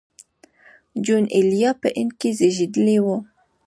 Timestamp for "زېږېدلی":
2.37-2.97